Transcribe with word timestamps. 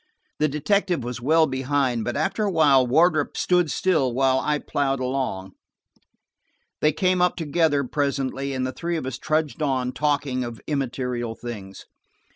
The 0.39 0.47
detective 0.47 1.03
was 1.03 1.21
well 1.21 1.45
behind, 1.45 2.03
but 2.05 2.17
after 2.17 2.43
a 2.43 2.51
while 2.51 2.87
Wardrop 2.87 3.37
stood 3.37 3.69
still, 3.69 4.11
while 4.15 4.39
I 4.39 4.57
plowed 4.57 4.99
along. 4.99 5.51
They 6.81 6.91
came 6.91 7.21
up 7.21 7.35
together 7.35 7.83
presently, 7.83 8.51
and 8.55 8.65
the 8.65 8.71
three 8.73 8.97
of 8.97 9.05
us 9.05 9.19
trudged 9.19 9.61
on, 9.61 9.91
talking 9.91 10.43
of 10.43 10.59
immaterial 10.67 11.35
things. 11.35 11.85